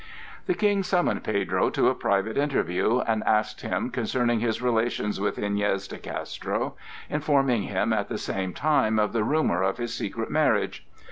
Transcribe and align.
The 0.47 0.55
King 0.55 0.81
summoned 0.81 1.23
Pedro 1.23 1.69
to 1.69 1.89
a 1.89 1.93
private 1.93 2.35
interview, 2.35 3.01
and 3.01 3.23
asked 3.25 3.61
him 3.61 3.91
concerning 3.91 4.39
his 4.39 4.59
relations 4.59 5.19
with 5.21 5.37
Iñez 5.37 5.87
de 5.87 5.99
Castro, 5.99 6.73
informing 7.07 7.61
him 7.69 7.93
at 7.93 8.07
the 8.07 8.17
same 8.17 8.51
time 8.51 8.97
of 8.97 9.13
the 9.13 9.23
rumor 9.23 9.61
of 9.61 9.77
his 9.77 9.93
secret 9.93 10.31
marriage. 10.31 10.87